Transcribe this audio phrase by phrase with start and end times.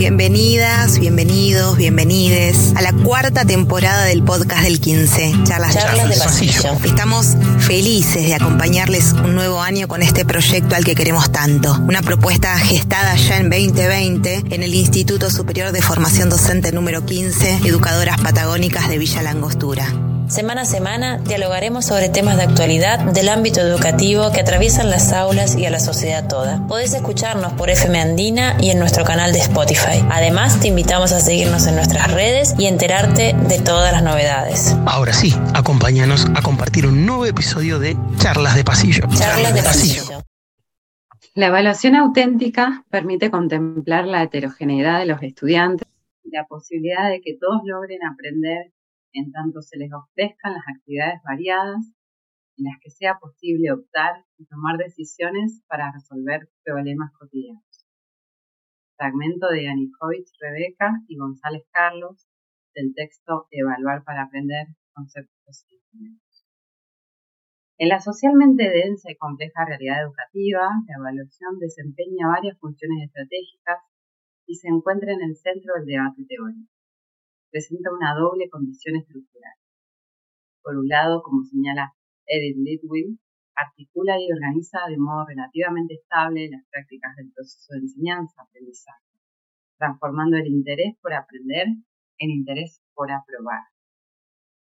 [0.00, 6.72] Bienvenidas, bienvenidos, bienvenides a la cuarta temporada del podcast del 15, Charlas, Charlas de Pasillo.
[6.82, 11.78] Estamos felices de acompañarles un nuevo año con este proyecto al que queremos tanto.
[11.86, 17.60] Una propuesta gestada ya en 2020 en el Instituto Superior de Formación Docente número 15,
[17.66, 20.09] Educadoras Patagónicas de Villa Langostura.
[20.30, 25.56] Semana a semana dialogaremos sobre temas de actualidad del ámbito educativo que atraviesan las aulas
[25.56, 26.64] y a la sociedad toda.
[26.68, 30.06] Podés escucharnos por FM Andina y en nuestro canal de Spotify.
[30.08, 34.76] Además, te invitamos a seguirnos en nuestras redes y enterarte de todas las novedades.
[34.86, 39.08] Ahora sí, acompáñanos a compartir un nuevo episodio de Charlas de Pasillo.
[39.12, 40.04] Charlas de Pasillo.
[41.34, 45.88] La evaluación auténtica permite contemplar la heterogeneidad de los estudiantes
[46.22, 48.70] y la posibilidad de que todos logren aprender
[49.12, 51.92] en tanto se les ofrezcan las actividades variadas
[52.56, 57.86] en las que sea posible optar y tomar decisiones para resolver problemas cotidianos.
[58.96, 62.28] Fragmento de Yanikovic Rebeca y González Carlos
[62.74, 66.46] del texto Evaluar para aprender conceptos y instrumentos.
[67.78, 73.78] En la socialmente densa y compleja realidad educativa, la evaluación desempeña varias funciones estratégicas
[74.46, 76.79] y se encuentra en el centro del debate teórico
[77.50, 79.54] presenta una doble condición estructural.
[80.62, 81.92] Por un lado, como señala
[82.26, 83.18] Edith Litwin,
[83.54, 89.04] articula y organiza de modo relativamente estable las prácticas del proceso de enseñanza-aprendizaje,
[89.78, 91.66] transformando el interés por aprender
[92.18, 93.64] en interés por aprobar.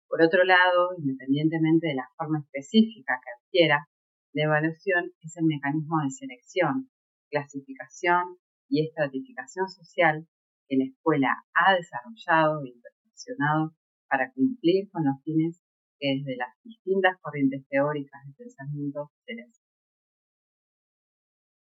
[0.09, 3.89] Por otro lado, independientemente de la forma específica que adquiera,
[4.33, 6.91] la evaluación es el mecanismo de selección,
[7.31, 10.27] clasificación y estratificación social
[10.71, 13.75] que la escuela ha desarrollado e perfeccionado
[14.07, 15.59] para cumplir con los fines
[15.99, 19.51] que desde las distintas corrientes teóricas de pensamiento se les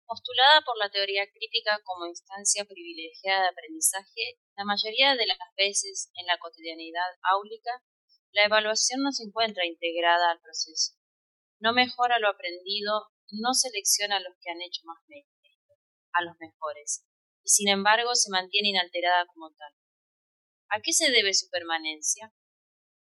[0.06, 6.12] Postulada por la teoría crítica como instancia privilegiada de aprendizaje, la mayoría de las veces
[6.14, 7.82] en la cotidianidad áulica,
[8.30, 10.94] la evaluación no se encuentra integrada al proceso.
[11.58, 15.72] No mejora lo aprendido, no selecciona a los que han hecho más mérito,
[16.12, 17.02] a los mejores,
[17.44, 19.72] y sin embargo se mantiene inalterada como tal.
[20.70, 22.32] ¿A qué se debe su permanencia?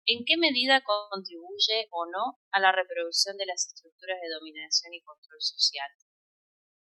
[0.04, 5.02] ¿En qué medida contribuye o no a la reproducción de las estructuras de dominación y
[5.02, 5.90] control social?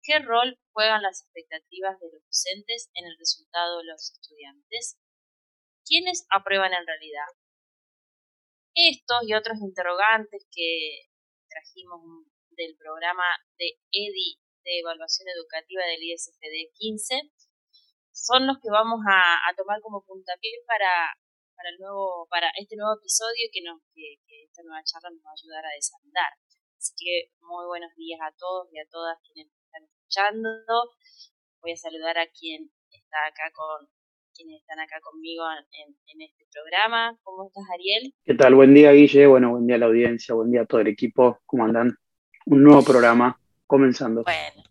[0.02, 4.98] ¿Qué rol juegan las expectativas de los docentes en el resultado de los estudiantes?
[5.84, 7.26] ¿Quiénes aprueban en realidad?
[8.74, 11.08] Estos y otros interrogantes que
[11.48, 13.24] trajimos del programa
[13.58, 17.32] de EDI de evaluación educativa del ISFD 15
[18.16, 21.12] son los que vamos a, tomar como puntapié para,
[21.54, 24.16] para, el nuevo, para este nuevo episodio que, nos, que,
[24.48, 26.32] esta nueva charla nos va a ayudar a desandar.
[26.80, 30.48] Así que muy buenos días a todos y a todas quienes están escuchando.
[31.60, 33.88] Voy a saludar a quien está acá con
[34.32, 37.18] quienes están acá conmigo en, en, este programa.
[37.22, 38.14] ¿Cómo estás, Ariel?
[38.24, 38.54] ¿Qué tal?
[38.54, 39.26] Buen día, Guille.
[39.26, 41.40] Bueno, buen día a la audiencia, buen día a todo el equipo.
[41.46, 41.96] ¿Cómo andan?
[42.46, 44.24] Un nuevo programa comenzando.
[44.24, 44.62] Bueno,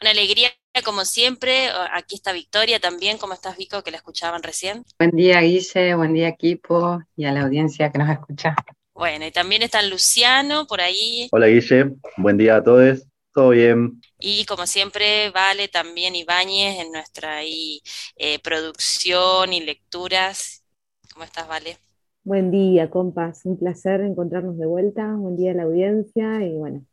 [0.00, 0.50] una alegría
[0.82, 1.68] como siempre.
[1.92, 3.18] Aquí está Victoria también.
[3.18, 4.84] ¿Cómo estás, Vico, que la escuchaban recién?
[4.98, 5.94] Buen día, Guille.
[5.94, 8.54] Buen día, equipo y a la audiencia que nos escucha.
[8.94, 11.28] Bueno, y también está Luciano por ahí.
[11.30, 11.92] Hola, Guille.
[12.16, 13.04] Buen día a todos.
[13.32, 14.00] Todo bien.
[14.18, 20.64] Y como siempre, Vale también Ibáñez en nuestra eh, producción y lecturas.
[21.12, 21.78] ¿Cómo estás, Vale?
[22.24, 23.44] Buen día, compas.
[23.44, 25.14] Un placer encontrarnos de vuelta.
[25.14, 26.84] Buen día a la audiencia y bueno,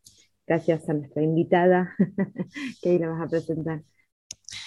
[0.48, 1.96] gracias a nuestra invitada
[2.82, 3.82] que ahí la vas a presentar.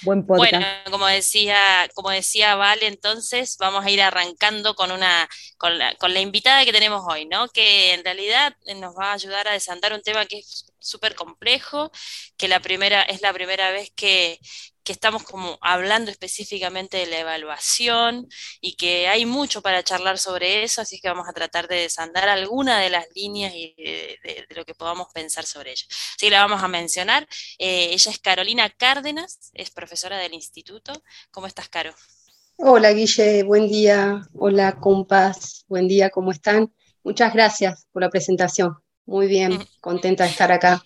[0.02, 0.52] Buen podcast.
[0.52, 5.94] Bueno, como decía, como decía Vale, entonces vamos a ir arrancando con una, con la,
[5.96, 7.48] con la invitada que tenemos hoy, ¿no?
[7.48, 11.90] Que en realidad nos va a ayudar a desandar un tema que es súper complejo,
[12.36, 14.38] que la primera, es la primera vez que,
[14.88, 18.26] que estamos como hablando específicamente de la evaluación
[18.62, 22.26] y que hay mucho para charlar sobre eso, así que vamos a tratar de desandar
[22.30, 25.84] alguna de las líneas y de, lo que podamos pensar sobre ello.
[25.90, 27.28] Así que la vamos a mencionar.
[27.58, 30.94] Eh, ella es Carolina Cárdenas, es profesora del instituto.
[31.30, 31.92] ¿Cómo estás, Caro?
[32.56, 34.22] Hola, Guille, buen día.
[34.32, 36.72] Hola, compas, buen día, ¿cómo están?
[37.04, 38.74] Muchas gracias por la presentación.
[39.04, 39.50] Muy bien,
[39.82, 40.82] contenta de estar acá.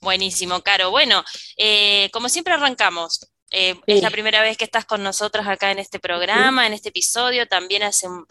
[0.00, 0.90] Buenísimo, Caro.
[0.90, 1.24] Bueno,
[1.56, 3.20] eh, como siempre arrancamos.
[3.52, 6.88] Eh, es la primera vez que estás con nosotros acá en este programa, en este
[6.88, 7.46] episodio.
[7.46, 8.26] También hace un,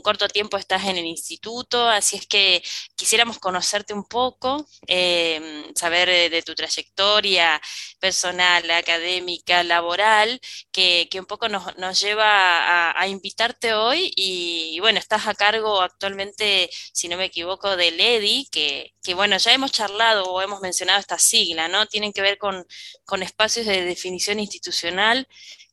[0.00, 2.62] corto tiempo estás en el instituto, así es que
[2.96, 7.60] quisiéramos conocerte un poco, eh, saber de, tu trayectoria
[8.00, 10.40] personal, académica, laboral,
[10.72, 14.12] que, un poco nos, lleva a, invitarte hoy.
[14.16, 19.36] Y, bueno, estás a cargo actualmente, si no me equivoco, del EDI, que, que bueno,
[19.36, 21.86] ya hemos charlado o hemos mencionado esta sigla, ¿no?
[21.86, 22.66] Tienen que ver con,
[23.04, 24.53] con espacios de definición institucional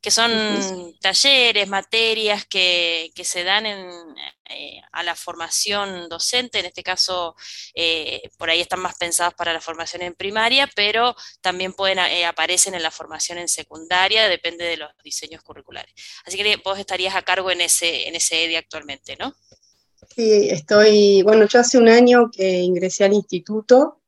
[0.02, 7.36] que son talleres, materias que, se dan eh, a la formación docente, en este caso
[7.76, 12.26] eh, por ahí están más pensados para la formación en primaria, pero también pueden eh,
[12.26, 15.94] aparecen en la formación en secundaria, depende de los diseños curriculares.
[16.26, 19.36] Así que vos estarías a cargo en ese, en ese EDI actualmente, ¿no?
[20.16, 24.01] Sí, estoy, bueno, yo hace un año que ingresé al instituto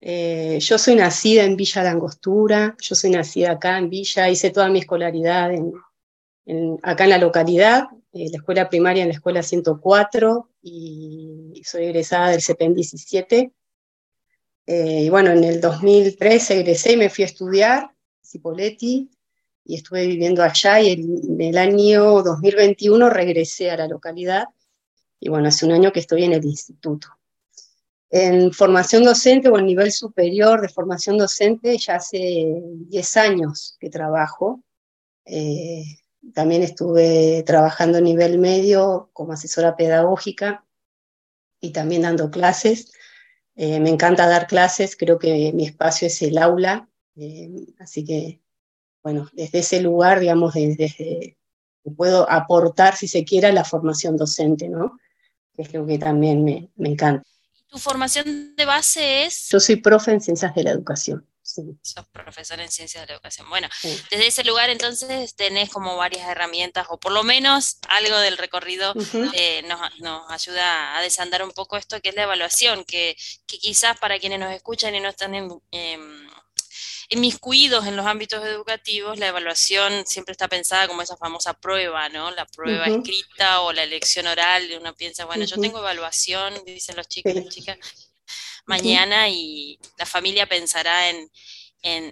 [0.00, 4.68] eh, yo soy nacida en Villa Langostura, yo soy nacida acá en Villa, hice toda
[4.68, 5.50] mi escolaridad
[6.82, 12.30] acá en la localidad, eh, la escuela primaria en la escuela 104 y soy egresada
[12.30, 13.52] del CEPEN 17.
[14.66, 17.90] Eh, y bueno, en el 2003 egresé y me fui a estudiar
[18.24, 19.10] Cipoletti
[19.64, 24.46] y estuve viviendo allá y en el año 2021 regresé a la localidad
[25.20, 27.08] y bueno, hace un año que estoy en el instituto.
[28.10, 33.90] En formación docente o en nivel superior de formación docente ya hace 10 años que
[33.90, 34.62] trabajo.
[35.24, 35.84] Eh,
[36.34, 40.64] también estuve trabajando a nivel medio como asesora pedagógica
[41.60, 42.92] y también dando clases.
[43.56, 48.42] Eh, me encanta dar clases, creo que mi espacio es el aula, eh, así que,
[49.02, 51.38] bueno, desde ese lugar, digamos, desde,
[51.96, 54.98] puedo aportar, si se quiere, la formación docente, ¿no?
[55.56, 57.26] Es lo que también me, me encanta.
[57.68, 59.48] ¿Tu formación de base es?
[59.50, 61.26] Yo soy profe en ciencias de la educación.
[61.46, 61.62] Sí.
[61.80, 63.48] Sos profesor en ciencias de la educación.
[63.48, 63.68] Bueno,
[64.10, 68.94] desde ese lugar entonces tenés como varias herramientas, o por lo menos algo del recorrido
[69.32, 69.80] eh, nos,
[70.28, 73.16] ayuda a desandar un poco esto que es la evaluación, que,
[73.46, 76.28] quizás para quienes nos escuchan y no están en, em,
[77.08, 82.30] inmiscuidos en los ámbitos educativos, la evaluación siempre está pensada como esa famosa prueba, ¿no?
[82.30, 84.68] La prueba escrita o la elección oral.
[84.80, 87.78] Uno piensa, bueno, yo tengo evaluación, dicen los chicos y las chicas,
[88.66, 91.30] mañana y la familia pensará en,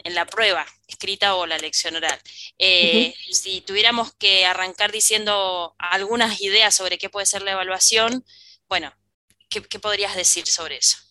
[0.04, 2.20] la prueba escrita o la lección oral.
[2.58, 8.24] Eh, si tuviéramos que arrancar diciendo algunas ideas sobre qué puede ser la evaluación,
[8.68, 8.94] bueno,
[9.48, 11.03] qué podrías decir sobre eso?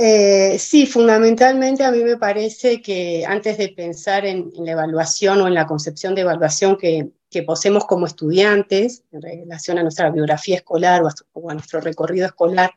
[0.00, 5.48] Eh, sí, fundamentalmente a mí me parece que antes de pensar en, la evaluación o
[5.48, 7.10] en la concepción de evaluación que,
[7.44, 11.02] poseemos como estudiantes en relación a nuestra biografía escolar
[11.32, 12.70] o a, nuestro recorrido escolar,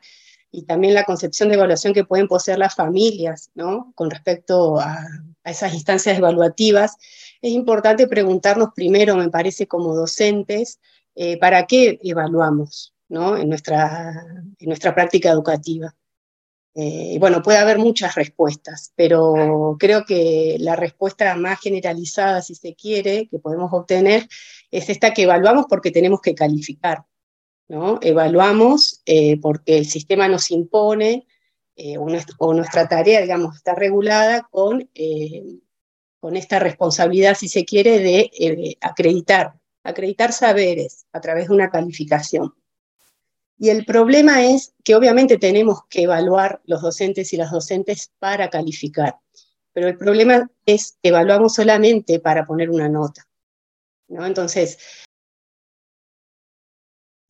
[0.50, 3.92] y también la concepción de evaluación que pueden poseer las familias ¿no?
[3.94, 4.98] con respecto a,
[5.44, 6.96] esas instancias evaluativas,
[7.40, 10.80] es importante preguntarnos primero, me parece, como docentes,
[11.14, 13.36] eh, ¿para qué evaluamos ¿no?
[13.36, 14.26] en, nuestra,
[14.58, 15.94] en nuestra práctica educativa?
[16.74, 22.74] Eh, bueno, puede haber muchas respuestas, pero creo que la respuesta más generalizada, si se
[22.74, 24.26] quiere, que podemos obtener,
[24.70, 27.04] es esta que evaluamos porque tenemos que calificar.
[27.68, 27.98] ¿no?
[28.02, 31.26] Evaluamos eh, porque el sistema nos impone
[31.76, 34.88] eh, o, nuestra, tarea, digamos, está regulada con,
[36.20, 42.54] con esta responsabilidad, si se quiere, de acreditar, acreditar saberes a través de una calificación.
[43.62, 48.50] Y el problema es que obviamente tenemos que evaluar los docentes y las docentes para
[48.50, 49.20] calificar,
[49.72, 53.24] pero el problema es que evaluamos solamente para poner una nota.
[54.08, 54.26] ¿no?
[54.26, 54.78] Entonces,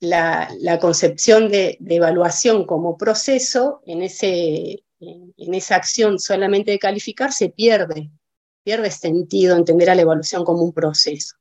[0.01, 0.49] la,
[0.81, 8.11] concepción de, evaluación como proceso en, ese, en, esa acción solamente de calificar se pierde,
[8.65, 11.37] pierde sentido entender a la evaluación como un proceso.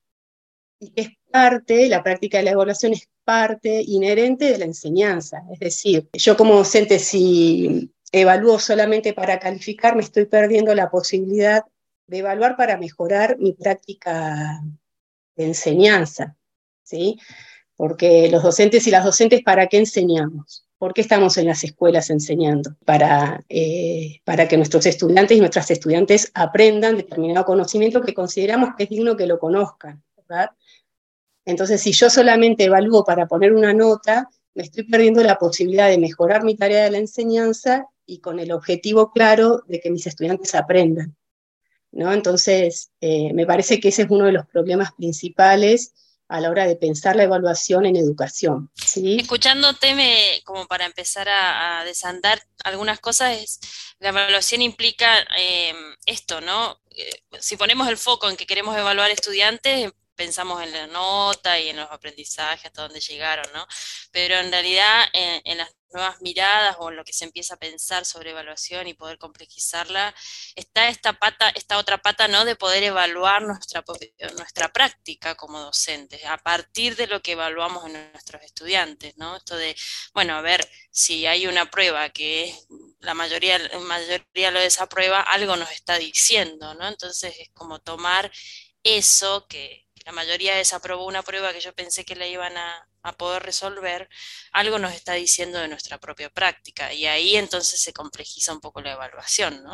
[0.81, 5.41] Y es parte, la práctica de la evaluación es parte inherente de la enseñanza.
[5.53, 11.63] Es decir, yo como docente si evalúo solamente para calificar, me estoy perdiendo la posibilidad
[12.07, 14.61] de evaluar para mejorar mi práctica
[15.37, 16.35] de enseñanza.
[16.83, 17.21] ¿sí?
[17.77, 20.67] Porque los docentes y las docentes, ¿para qué enseñamos?
[20.77, 22.75] ¿Por qué estamos en las escuelas enseñando?
[22.83, 28.83] Para, eh, para que nuestros estudiantes y nuestras estudiantes aprendan determinado conocimiento que consideramos que
[28.83, 30.03] es digno que lo conozcan.
[30.17, 30.49] ¿verdad?
[31.45, 35.97] Entonces, si yo solamente evalúo para poner una nota, me estoy perdiendo la posibilidad de
[35.97, 40.53] mejorar mi tarea de la enseñanza y con el objetivo claro de que mis estudiantes
[40.55, 41.15] aprendan.
[41.91, 42.11] ¿no?
[42.11, 45.93] Entonces, eh, me parece que ese es uno de los problemas principales
[46.27, 48.71] a la hora de pensar la evaluación en educación.
[48.75, 49.17] ¿sí?
[49.19, 53.59] Escuchándote, me, como para empezar a, desandar algunas cosas,
[53.99, 55.73] la evaluación implica eh,
[56.05, 56.79] esto, ¿no?
[56.91, 61.69] Eh, si ponemos el foco en que queremos evaluar estudiantes, pensamos en la nota y
[61.69, 63.65] en los aprendizajes, hasta dónde llegaron, ¿no?
[64.11, 68.05] Pero en realidad en, las nuevas miradas o en lo que se empieza a pensar
[68.05, 70.15] sobre evaluación y poder complejizarla,
[70.55, 72.45] está esta pata, esta otra pata, ¿no?
[72.45, 73.83] De poder evaluar nuestra,
[74.37, 79.35] nuestra práctica como docentes, a partir de lo que evaluamos en nuestros estudiantes, ¿no?
[79.35, 79.75] Esto de,
[80.13, 82.55] bueno, a ver, si hay una prueba que
[82.99, 86.87] la mayoría, la mayoría lo desaprueba, algo nos está diciendo, ¿no?
[86.87, 88.31] Entonces es como tomar
[88.83, 93.41] eso que, la mayoría desaprobó una prueba que yo pensé que la iban a, poder
[93.41, 94.07] resolver,
[94.51, 96.93] algo nos está diciendo de nuestra propia práctica.
[96.93, 99.73] Y ahí entonces se complejiza un poco la evaluación, ¿no?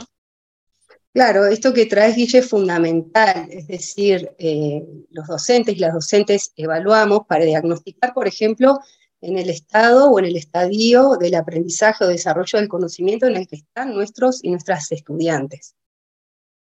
[1.14, 6.54] Claro, esto que traes, Guille, es fundamental, es decir, eh, los docentes y las docentes
[6.56, 8.80] evaluamos para diagnosticar, por ejemplo,
[9.22, 13.48] en el estado o en el estadio del aprendizaje o desarrollo del conocimiento en el
[13.48, 15.76] que están nuestros y nuestras estudiantes.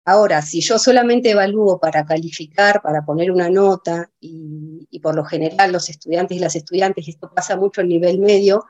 [0.04, 5.70] Ahora, si yo solamente evalúo para calificar, para poner una nota, y, por lo general
[5.70, 8.64] los estudiantes y las estudiantes, esto pasa mucho en nivel medio,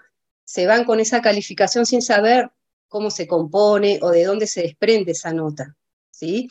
[0.44, 2.50] se van con esa calificación sin saber
[2.88, 5.74] cómo se compone o de dónde se desprende esa nota.
[6.10, 6.50] ¿sí?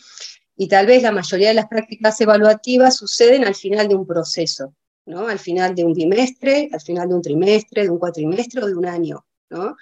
[0.55, 4.73] Y tal vez la mayoría de las prácticas evaluativas suceden al final de un proceso,
[5.05, 5.27] ¿no?
[5.27, 8.75] al final de un bimestre, al final de un trimestre, de un cuatrimestre o de
[8.75, 9.23] un año.
[9.51, 9.75] ¿no?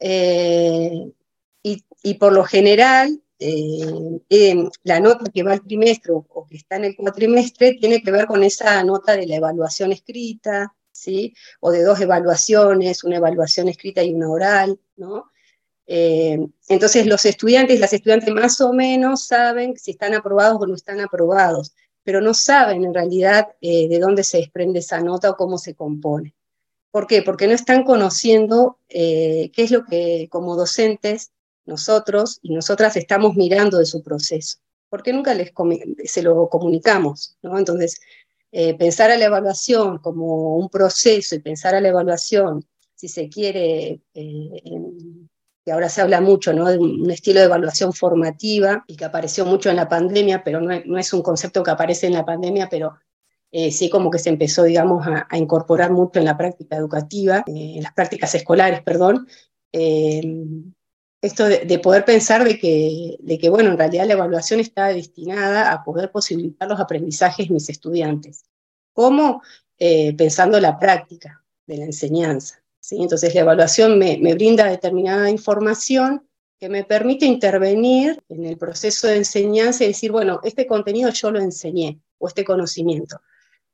[0.00, 1.12] Eh,
[2.02, 6.84] y por lo general, eh, la nota que va al trimestre o, que está en
[6.86, 11.34] el cuatrimestre tiene que ver con esa nota de la evaluación escrita, ¿sí?
[11.60, 15.30] O de dos evaluaciones, una evaluación escrita y una oral, ¿no?
[15.86, 16.38] Eh,
[16.68, 21.00] entonces los estudiantes, las estudiantes más o menos saben si están aprobados o no están
[21.00, 25.58] aprobados, pero no saben en realidad eh, de dónde se desprende esa nota o cómo
[25.58, 26.34] se compone.
[26.90, 27.22] ¿Por qué?
[27.22, 31.32] Porque no están conociendo qué es lo que como docentes
[31.66, 34.58] nosotros y nosotras estamos mirando de su proceso,
[34.88, 35.52] porque nunca les
[36.04, 37.58] se lo comunicamos, ¿no?
[37.58, 38.00] Entonces,
[38.52, 43.28] eh, pensar a la evaluación como un proceso y pensar a la evaluación, si se
[43.28, 44.62] quiere, eh,
[45.64, 46.66] que ahora se habla mucho, ¿no?
[46.70, 50.98] De un estilo de evaluación formativa y que apareció mucho en la pandemia, pero no,
[50.98, 52.96] es un concepto que aparece en la pandemia, pero
[53.50, 57.44] eh, sí como que se empezó, digamos, a, a, incorporar mucho en la práctica educativa,
[57.46, 59.26] en las prácticas escolares, perdón,
[61.22, 65.72] esto de, poder pensar de que, de que, bueno, en realidad la evaluación está destinada
[65.72, 68.44] a poder posibilitar los aprendizajes de mis estudiantes.
[68.92, 69.42] ¿Cómo?
[69.78, 72.62] Eh, pensando la práctica de la enseñanza.
[72.80, 72.96] ¿sí?
[73.00, 76.26] Entonces la evaluación me, me brinda determinada información
[76.58, 81.30] que me permite intervenir en el proceso de enseñanza y decir, bueno, este contenido yo
[81.30, 83.20] lo enseñé, o este conocimiento.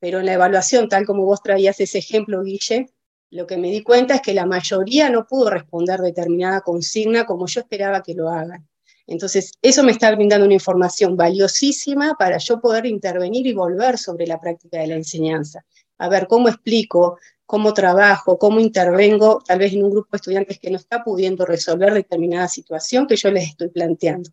[0.00, 2.88] Pero en la evaluación, tal como vos traías ese ejemplo, Guille,
[3.32, 7.46] lo que me di cuenta es que la mayoría no pudo responder determinada consigna como
[7.46, 8.68] yo esperaba que lo hagan.
[9.06, 14.26] Entonces, eso me está brindando una información valiosísima para yo poder intervenir y volver sobre
[14.26, 15.64] la práctica de la enseñanza.
[15.96, 20.58] A ver, cómo explico, cómo trabajo, cómo intervengo, tal vez en un grupo de estudiantes
[20.58, 24.28] que no está pudiendo resolver determinada situación que yo les estoy planteando.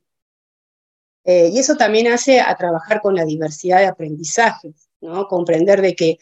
[1.23, 5.25] Eh, y eso también hace a trabajar con la diversidad de aprendizajes, ¿no?
[5.27, 6.19] Comprender de que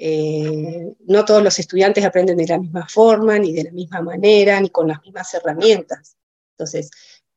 [0.00, 4.60] eh, no todos los estudiantes aprenden de la misma forma, ni de la misma manera,
[4.60, 6.16] ni con las mismas herramientas.
[6.52, 6.90] Entonces,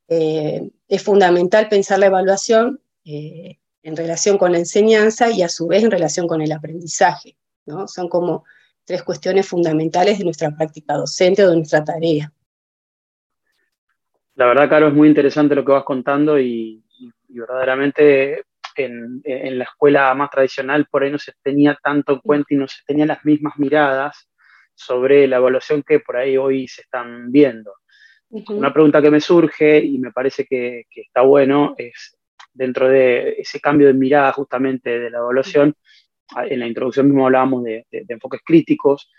[0.08, 5.68] eh, es fundamental pensar la evaluación eh, en relación con la enseñanza y a su
[5.68, 7.36] vez en relación con el aprendizaje.
[7.66, 7.88] ¿no?
[7.88, 8.46] Son como
[8.86, 12.32] tres cuestiones fundamentales de nuestra práctica docente o de nuestra tarea.
[14.36, 16.84] La verdad, Caro, es muy interesante lo que vas contando y
[17.28, 18.44] verdaderamente
[18.76, 19.22] en,
[19.58, 22.84] la escuela más tradicional por ahí no se tenía tanto en cuenta y no se
[22.86, 24.30] tenían las mismas miradas
[24.74, 27.74] sobre la evaluación que por ahí hoy se están viendo.
[28.30, 32.18] Una pregunta que me surge y me parece que, está bueno es
[32.54, 35.76] dentro de ese cambio de mirada justamente de la evaluación,
[36.46, 39.12] en la introducción mismo hablábamos de, enfoques críticos,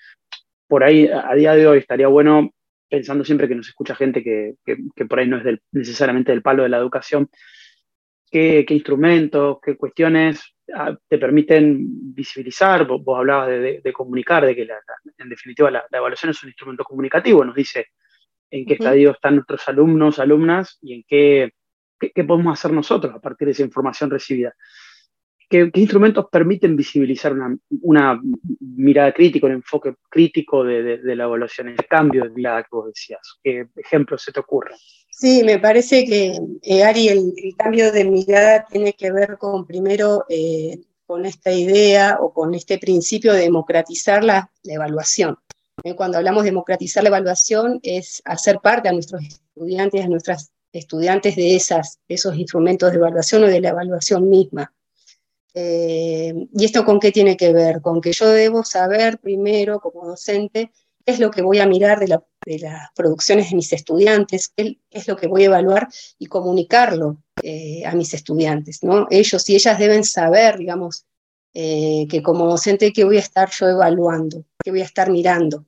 [0.66, 2.50] por ahí a día de hoy estaría bueno,
[2.88, 4.54] pensando siempre que nos escucha gente que,
[5.06, 7.28] por ahí no es necesariamente del palo de la educación,
[8.32, 14.66] qué, instrumentos, qué cuestiones ah, te permiten visibilizar, vos, hablabas de, comunicar, de que
[15.18, 17.88] en definitiva la, evaluación es un instrumento comunicativo, nos dice
[18.50, 21.52] en qué estadio están nuestros alumnos, alumnas y en qué,
[21.98, 24.54] qué, podemos hacer nosotros a partir de esa información recibida.
[25.48, 27.34] ¿Qué, instrumentos permiten visibilizar
[27.82, 28.20] una,
[28.60, 33.38] mirada crítica, un enfoque crítico de, la evaluación, el cambio de mirada que vos decías?
[33.42, 34.76] ¿Qué ejemplos se te ocurren?
[35.12, 40.24] Sí, me parece que, eh, Ari, el, cambio de mirada tiene que ver con, primero,
[40.28, 45.36] eh, con esta idea o con este principio de democratizar la, evaluación.
[45.84, 50.50] Eh, cuando hablamos de democratizar la evaluación es hacer parte a nuestros estudiantes, a nuestras
[50.72, 54.72] estudiantes de esas, esos instrumentos de evaluación o de la evaluación misma.
[55.54, 57.82] ¿Y esto con qué tiene que ver?
[57.82, 60.72] Con que yo debo saber primero, como docente,
[61.04, 65.08] qué es lo que voy a mirar de, las producciones de mis estudiantes, qué es
[65.08, 68.82] lo que voy a evaluar y comunicarlo eh, a mis estudiantes.
[68.82, 69.06] ¿no?
[69.10, 71.06] Ellos y ellas deben saber, digamos,
[71.54, 75.66] eh, que como docente, qué voy a estar yo evaluando, qué voy a estar mirando.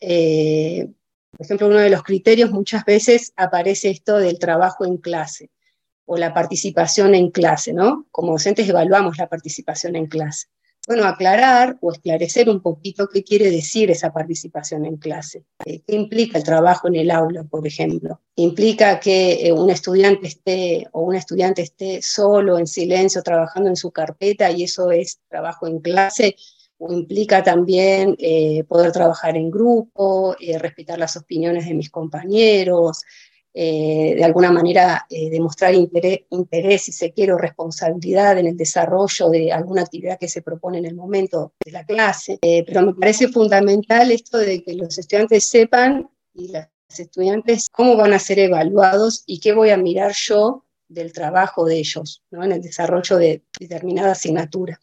[0.00, 0.88] Eh,
[1.30, 5.50] por ejemplo, uno de los criterios muchas veces aparece esto del trabajo en clase
[6.04, 8.06] o la participación en clase, ¿no?
[8.10, 10.48] Como docentes evaluamos la participación en clase.
[10.86, 15.44] Bueno, aclarar o esclarecer un poquito qué quiere decir esa participación en clase.
[15.64, 18.20] Eh, ¿Qué implica el trabajo en el aula, por ejemplo?
[18.36, 23.76] ¿Implica que eh, un estudiante esté o un estudiante esté solo, en silencio, trabajando en
[23.76, 26.34] su carpeta y eso es trabajo en clase?
[26.78, 33.02] ¿O implica también eh, poder trabajar en grupo, respetar las opiniones de mis compañeros,
[33.52, 39.28] eh, de alguna manera eh, demostrar interés, interés, si se quiere, responsabilidad en el desarrollo
[39.28, 42.38] de alguna actividad que se propone en el momento de la clase.
[42.42, 47.96] Eh, pero me parece fundamental esto de que los estudiantes sepan y las estudiantes cómo
[47.96, 52.44] van a ser evaluados y qué voy a mirar yo del trabajo de ellos ¿no?
[52.44, 54.80] en el desarrollo de determinada asignatura.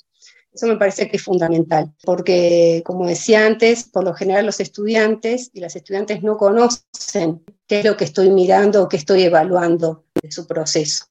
[0.58, 5.52] Eso me parece que es fundamental, porque como decía antes, por lo general los estudiantes
[5.54, 10.06] y las estudiantes no conocen qué es lo que estoy mirando o qué estoy evaluando
[10.20, 11.06] de su proceso.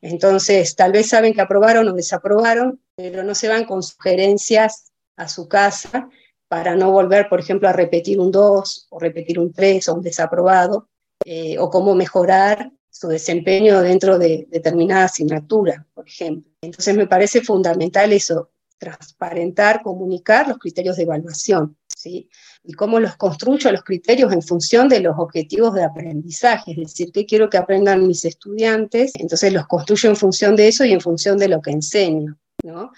[0.00, 5.28] Entonces, tal vez saben que aprobaron o desaprobaron, pero no se van con sugerencias a
[5.28, 6.08] su casa
[6.48, 10.00] para no volver, por ejemplo, a repetir un 2 o repetir un 3 o un
[10.00, 10.88] desaprobado,
[11.26, 16.50] eh, o cómo mejorar su desempeño dentro de determinada asignatura, por ejemplo.
[16.62, 22.30] Entonces me parece fundamental eso, transparentar, comunicar los criterios de evaluación, ¿sí?
[22.64, 27.12] Y cómo los construyo los criterios en función de los objetivos de aprendizaje, es decir,
[27.12, 31.00] qué quiero que aprendan mis estudiantes, entonces los construyo en función de eso y en
[31.02, 32.92] función de lo que enseño, ¿no?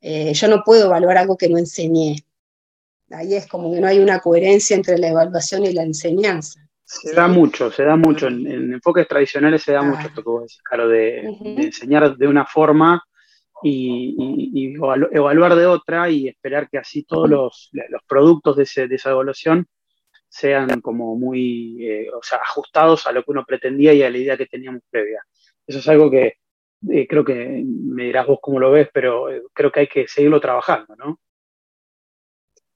[0.00, 2.24] Eh, yo no puedo evaluar algo que no enseñé.
[3.10, 6.61] Ahí es como que no hay una coherencia entre la evaluación y la enseñanza.
[6.92, 8.28] Se da mucho, se da mucho.
[8.28, 11.20] En, enfoques tradicionales se da mucho esto que vos decís, claro, de,
[11.56, 13.02] enseñar de una forma
[13.62, 14.74] y,
[15.10, 17.70] evaluar de otra y esperar que así todos los,
[18.06, 19.66] productos de, esa evaluación
[20.28, 22.08] sean como muy eh,
[22.46, 25.24] ajustados a lo que uno pretendía y a la idea que teníamos previa.
[25.66, 26.34] Eso es algo que
[26.90, 30.06] eh, creo que me dirás vos cómo lo ves, pero eh, creo que hay que
[30.08, 31.18] seguirlo trabajando, ¿no?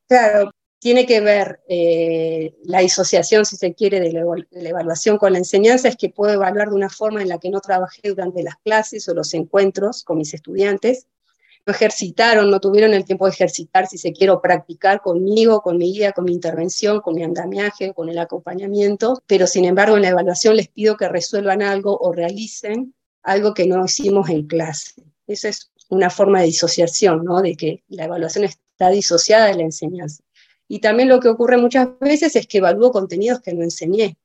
[0.09, 5.39] Claro, tiene que ver eh, la disociación, si se quiere, de la, evaluación con la
[5.39, 8.57] enseñanza, es que puedo evaluar de una forma en la que no trabajé durante las
[8.59, 11.07] clases o los encuentros con mis estudiantes,
[11.67, 15.93] no ejercitaron, no tuvieron el tiempo de ejercitar, si se quiere, practicar conmigo, con mi
[15.93, 20.11] guía, con mi intervención, con mi andamiaje, con el acompañamiento, pero sin embargo en la
[20.11, 25.03] evaluación les pido que resuelvan algo o realicen algo que no hicimos en clase.
[25.27, 27.43] Esa es una forma de disociación, ¿no?
[27.43, 30.23] De que la evaluación está disociada de la enseñanza.
[30.69, 34.17] Y también lo que ocurre muchas veces es que evalúo contenidos que no enseñé.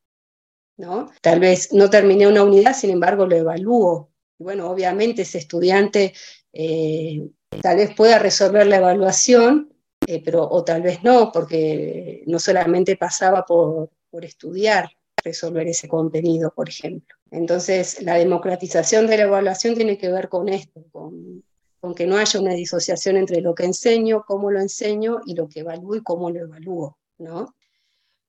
[0.78, 1.12] ¿no?
[1.22, 4.10] Tal vez no terminé una unidad, sin embargo lo evalúo.
[4.40, 6.14] Bueno, obviamente ese estudiante
[6.52, 7.30] eh,
[7.62, 9.72] tal vez pueda resolver la evaluación,
[10.08, 14.90] eh, pero, o tal vez no, porque no solamente pasaba por, por estudiar
[15.24, 17.16] resolver ese contenido, por ejemplo.
[17.30, 21.44] Entonces, la democratización de la evaluación tiene que ver con esto, con
[21.82, 25.50] con que no haya una disociación entre lo que enseño, cómo lo enseño y lo
[25.50, 27.56] que evalúo y cómo lo evalúo, ¿no?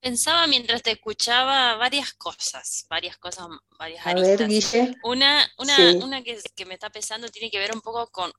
[0.00, 3.46] Pensaba mientras te escuchaba varias cosas, varias cosas,
[3.78, 4.96] varias A Ver, Guille.
[5.04, 8.32] Una, una, una que, que, me está pesando tiene que ver un poco con,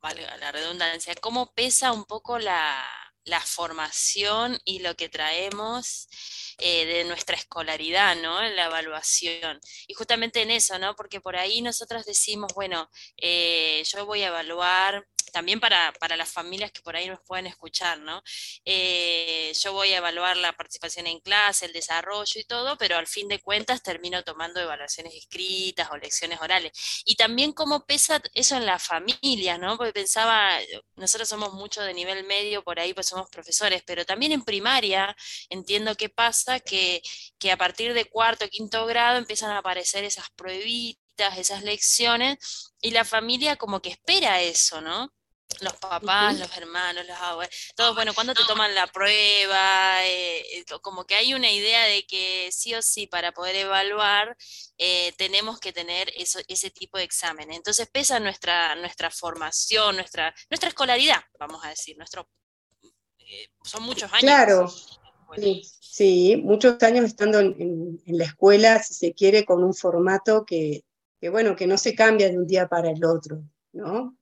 [0.00, 2.82] valga la redundancia, cómo pesa un poco la,
[3.24, 6.08] la formación y lo que traemos
[6.64, 8.40] eh, de nuestra escolaridad, ¿no?
[8.40, 9.60] En la evaluación.
[9.88, 10.94] Y justamente en eso, ¿no?
[10.94, 16.70] Porque por ahí nosotros decimos, bueno, eh, yo voy a evaluar también para, las familias
[16.70, 18.22] que por ahí nos pueden escuchar, ¿no?
[18.64, 23.06] Eh, yo voy a evaluar la participación en clase, el desarrollo y todo, pero al
[23.06, 27.02] fin de cuentas termino tomando evaluaciones escritas o lecciones orales.
[27.06, 29.76] Y también cómo pesa eso en la familia, ¿no?
[29.76, 30.58] Porque pensaba,
[30.96, 35.16] nosotros somos mucho de nivel medio, por ahí pues somos profesores, pero también en primaria
[35.48, 37.02] entiendo qué pasa, que,
[37.38, 41.02] que a partir de cuarto, quinto grado empiezan a aparecer esas pruebitas
[41.36, 45.12] esas lecciones, y la familia como que espera eso, ¿no?
[45.60, 50.64] los papás, los hermanos, los abuelos, todos, bueno, cuando te toman la prueba, eh, eh,
[50.80, 54.34] como que hay una idea de que sí o sí para poder evaluar
[54.78, 57.52] eh, tenemos que tener eso, ese tipo de examen.
[57.52, 62.30] Entonces pesa nuestra, nuestra formación, nuestra, nuestra escolaridad, vamos a decir, nuestro,
[63.62, 64.22] son muchos años.
[64.22, 64.72] Claro.
[65.80, 70.84] Sí, muchos años estando en, la escuela, si se quiere, con un formato que,
[71.30, 73.42] bueno, que no se cambia de un día para el otro,
[73.72, 74.16] ¿no?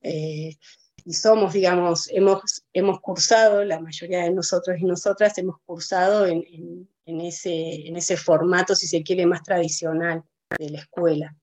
[1.03, 6.87] y somos, digamos, hemos, hemos cursado, la mayoría de nosotros y nosotras hemos cursado en,
[7.05, 10.23] ese, en ese formato, si se quiere, más tradicional
[10.57, 11.35] de la escuela.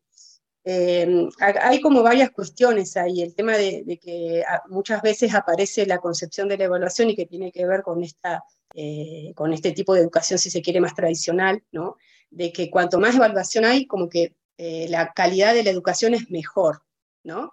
[0.64, 6.48] Em, hay como varias cuestiones ahí, el tema de, que muchas veces aparece la concepción
[6.48, 10.00] de la evaluación y que tiene que ver con, esta, eh, con este tipo de
[10.00, 11.96] educación, si se quiere, más tradicional, ¿no?
[12.30, 16.30] de que cuanto más evaluación hay, como que eh, la calidad de la educación es
[16.30, 16.82] mejor,
[17.24, 17.52] ¿no?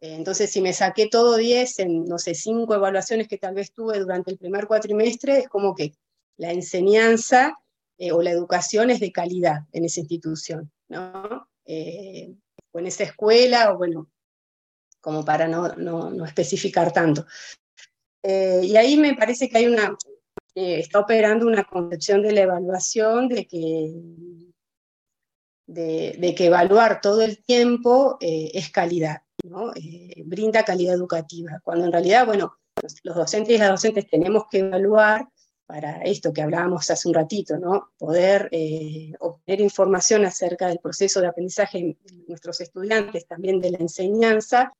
[0.00, 4.00] Entonces, si me saqué todo 10 en, no sé, cinco evaluaciones que tal vez tuve
[4.00, 5.92] durante el primer cuatrimestre, es como que
[6.36, 7.56] la enseñanza
[7.98, 11.48] eh, o la educación es de calidad en esa institución, ¿no?
[11.64, 12.34] Eh,
[12.72, 14.10] o en esa escuela, o bueno,
[15.00, 17.24] como para no, especificar tanto.
[18.24, 19.96] Eh, y ahí me parece que hay una,
[20.54, 23.92] está operando una concepción de la evaluación de que,
[25.66, 29.22] de, que evaluar todo el tiempo es calidad.
[29.74, 32.58] Eh, brinda calidad educativa, cuando en realidad, bueno,
[33.02, 35.28] los docentes y las docentes tenemos que evaluar
[35.66, 37.90] para esto que hablábamos hace un ratito, ¿no?
[37.98, 43.78] Poder eh, obtener información acerca del proceso de aprendizaje de nuestros estudiantes, también de la
[43.78, 44.72] enseñanza,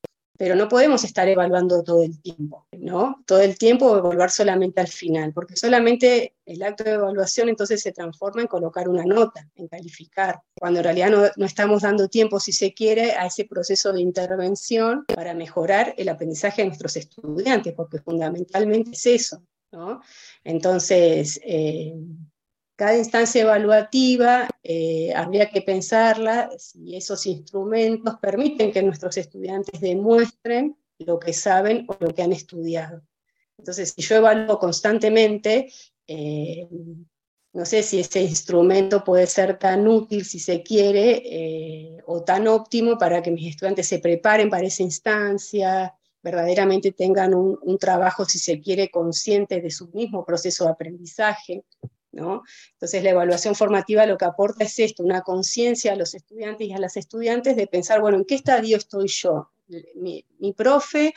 [0.43, 3.23] pero no podemos estar evaluando todo el tiempo, ¿no?
[3.27, 7.93] Todo el tiempo evaluar solamente al final, porque solamente el acto de evaluación entonces se
[7.93, 12.51] transforma en colocar una nota, en calificar, cuando en realidad no, estamos dando tiempo, si
[12.51, 18.01] se quiere, a ese proceso de intervención para mejorar el aprendizaje de nuestros estudiantes, porque
[18.01, 20.01] fundamentalmente es eso, ¿no?
[20.43, 21.95] Entonces, eh,
[22.83, 30.77] cada instancia evaluativa eh, habría que pensarla si esos instrumentos permiten que nuestros estudiantes demuestren
[30.99, 33.01] lo que saben o lo que han estudiado.
[33.57, 35.71] Entonces, si yo evalúo constantemente,
[36.09, 36.67] eh,
[37.53, 42.49] no sé si ese instrumento puede ser tan útil, si se quiere, eh, o tan
[42.49, 48.25] óptimo para que mis estudiantes se preparen para esa instancia, verdaderamente tengan un, un trabajo,
[48.25, 51.63] si se quiere, consciente de su mismo proceso de aprendizaje.
[52.13, 56.73] Entonces la evaluación formativa lo que aporta es esto, una conciencia a los estudiantes y
[56.73, 59.51] a las estudiantes de pensar, bueno, ¿en qué estadio estoy yo?
[59.95, 61.15] Mi, profe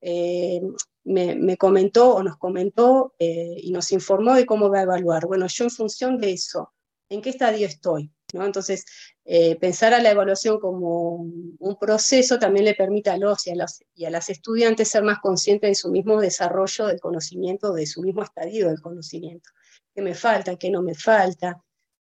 [0.00, 0.60] eh,
[1.04, 5.26] me, comentó o nos comentó eh, y nos informó de cómo va a evaluar.
[5.26, 6.72] Bueno, yo en función de eso,
[7.10, 8.10] ¿en qué estadio estoy?
[8.32, 8.84] Entonces,
[9.24, 11.26] eh, pensar a la evaluación como
[11.58, 15.18] un proceso también le permite a los y a, y a las estudiantes ser más
[15.20, 19.50] conscientes de su mismo desarrollo del conocimiento, de su mismo estadio del conocimiento
[19.98, 21.60] qué me falta, qué no me falta.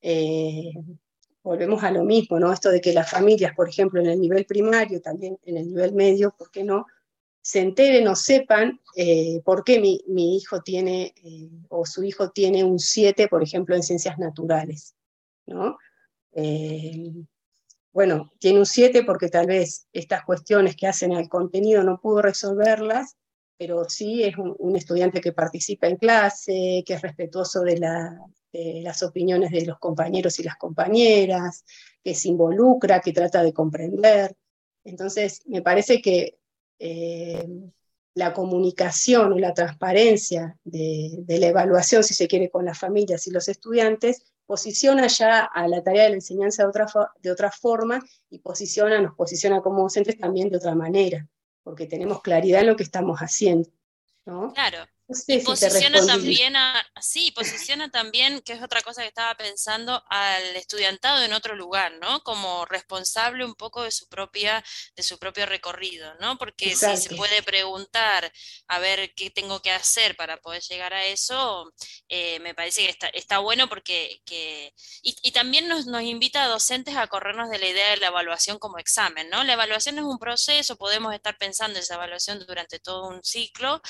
[0.01, 0.71] Eh,
[1.43, 2.53] volvemos a lo mismo, ¿no?
[2.53, 5.93] Esto de que las familias, por ejemplo, en el nivel primario, también en el nivel
[5.93, 6.85] medio, ¿por qué no?
[7.41, 12.63] se enteren o sepan eh, por qué mi, hijo tiene eh, o su hijo tiene
[12.63, 14.95] un 7, por ejemplo, en ciencias naturales.
[15.45, 15.77] ¿no?
[17.91, 22.21] bueno, tiene un 7 porque tal vez estas cuestiones que hacen al contenido no pudo
[22.21, 23.17] resolverlas
[23.57, 29.51] pero sí es un, estudiante que participa en clase, que es respetuoso de, las opiniones
[29.51, 31.63] de los compañeros y las compañeras,
[32.03, 34.35] que se involucra, que trata de comprender.
[34.83, 36.37] Entonces, me parece que
[36.79, 37.47] eh,
[38.15, 43.31] la comunicación o la transparencia de, la evaluación, si se quiere, con las familias y
[43.31, 46.87] los estudiantes, posiciona ya a la tarea de la enseñanza de otra,
[47.21, 51.27] de otra forma y posiciona, nos posiciona como docentes también de otra manera
[51.63, 53.69] porque tenemos claridad en lo que estamos haciendo.
[54.25, 54.53] ¿no?
[54.53, 54.77] Claro,
[55.43, 61.23] posiciona también a, sí, posiciona también, que es otra cosa que estaba pensando, al estudiantado
[61.23, 62.21] en otro lugar, ¿no?
[62.23, 64.63] Como responsable un poco de su propia,
[64.95, 66.37] de su propio recorrido, ¿no?
[66.37, 68.31] Porque si se puede preguntar
[68.67, 71.71] a ver qué tengo que hacer para poder llegar a eso,
[72.09, 74.21] eh, me parece que está, está bueno porque
[75.01, 78.59] y, también nos, nos invita a docentes a corrernos de la idea de la evaluación
[78.59, 79.43] como examen, ¿no?
[79.43, 83.81] La evaluación es un proceso, podemos estar pensando en esa evaluación durante todo un ciclo,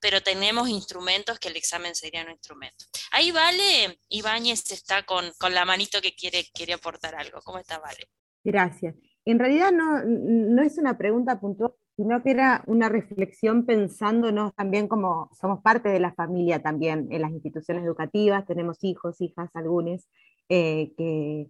[0.00, 2.84] pero tenemos instrumentos que el examen sería un instrumento.
[3.12, 7.40] Ahí Vale, Ibáñez está con, la manito que quiere, quiere aportar algo.
[7.44, 8.08] ¿Cómo está Vale?
[8.42, 8.96] Gracias.
[9.24, 14.88] En realidad no, no es una pregunta puntual, sino que era una reflexión pensándonos también
[14.88, 20.08] como somos parte de la familia también en las instituciones educativas, tenemos hijos, hijas, algunos,
[20.48, 21.46] eh, que,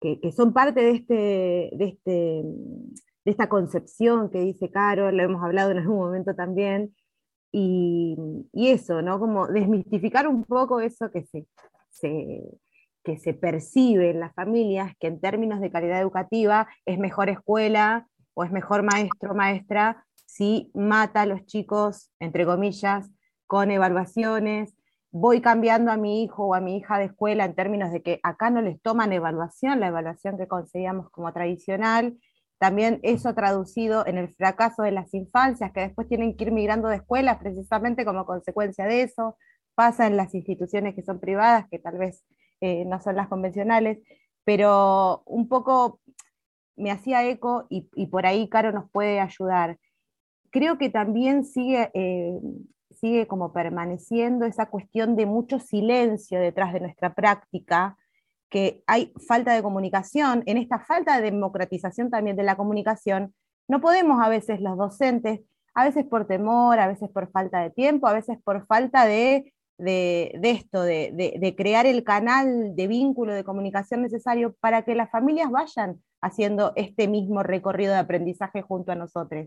[0.00, 1.14] que, son parte de, este,
[1.72, 2.42] de, este,
[3.24, 6.94] esta concepción que dice Caro, lo hemos hablado en algún momento también,
[7.52, 8.16] y,
[8.52, 9.18] eso, ¿no?
[9.18, 11.46] Como desmistificar un poco eso que se,
[13.04, 18.06] que se percibe en las familias, que en términos de calidad educativa es mejor escuela
[18.34, 23.10] o es mejor maestro maestra si mata a los chicos, entre comillas,
[23.46, 24.74] con evaluaciones.
[25.10, 28.20] Voy cambiando a mi hijo o a mi hija de escuela en términos de que
[28.22, 32.18] acá no les toman evaluación, la evaluación que conseguíamos como tradicional,
[32.58, 36.88] también eso traducido en el fracaso de las infancias, que después tienen que ir migrando
[36.88, 39.36] de escuelas precisamente como consecuencia de eso.
[39.74, 42.24] Pasa en las instituciones que son privadas, que tal vez
[42.60, 43.98] eh, no son las convencionales,
[44.44, 46.00] pero un poco
[46.76, 49.78] me hacía eco y, por ahí Caro nos puede ayudar.
[50.50, 52.40] Creo que también sigue, eh,
[52.90, 57.96] sigue como permaneciendo esa cuestión de mucho silencio detrás de nuestra práctica,
[58.50, 63.34] que hay falta de comunicación, en esta falta de democratización también de la comunicación,
[63.68, 65.40] no podemos a veces los docentes,
[65.74, 69.52] a veces por temor, a veces por falta de tiempo, a veces por falta de,
[69.78, 76.02] esto, de, crear el canal de vínculo de comunicación necesario para que las familias vayan
[76.20, 79.46] haciendo este mismo recorrido de aprendizaje junto a nosotros.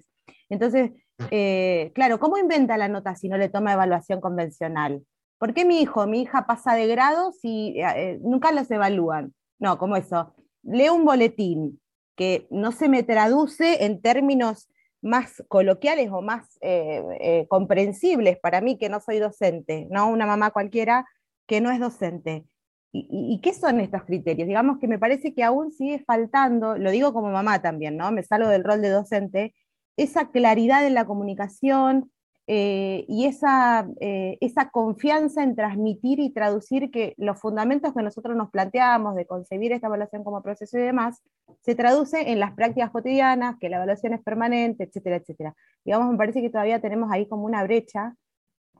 [0.49, 0.91] Entonces,
[1.31, 5.03] eh, claro, ¿cómo inventa la nota si no le toma evaluación convencional?
[5.41, 9.33] ¿Por qué mi hijo, mi hija pasa de grado si eh, eh, nunca los evalúan?
[9.57, 10.35] No, como eso.
[10.61, 11.81] Leo un boletín
[12.15, 14.69] que no se me traduce en términos
[15.01, 20.51] más coloquiales o más eh, comprensibles para mí que no soy docente, no una mamá
[20.51, 21.07] cualquiera
[21.47, 22.45] que no es docente.
[22.91, 24.47] ¿Y, qué son estos criterios?
[24.47, 28.11] Digamos que me parece que aún sigue faltando, lo digo como mamá también, ¿no?
[28.11, 29.55] Me salgo del rol de docente,
[29.97, 32.11] esa claridad en la comunicación,
[32.53, 38.35] eh, y esa, eh, esa confianza en transmitir y traducir que los fundamentos que nosotros
[38.35, 41.21] nos planteamos de concebir esta evaluación como proceso y demás,
[41.61, 45.55] se traduce en las prácticas cotidianas, que la evaluación es permanente, etcétera, etcétera.
[45.85, 48.15] Digamos, me parece que todavía tenemos ahí como una brecha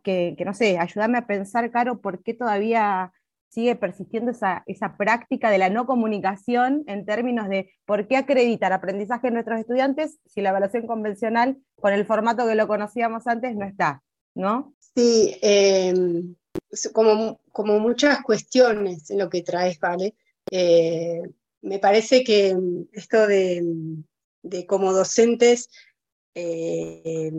[0.03, 3.13] que, que no sé, ayudarme a pensar, Caro, por qué todavía
[3.51, 8.71] sigue persistiendo esa, esa, práctica de la no comunicación en términos de por qué acreditar
[8.71, 13.55] aprendizaje en nuestros estudiantes si la evaluación convencional con el formato que lo conocíamos antes
[13.55, 14.01] no está,
[14.35, 14.73] ¿no?
[14.95, 16.35] Sí, em,
[16.93, 20.15] como, como, muchas cuestiones en lo que traes, ¿vale?
[20.49, 21.21] Eh,
[21.61, 22.57] me parece que
[22.93, 23.63] esto de,
[24.43, 25.69] de como docentes
[26.35, 27.31] eh,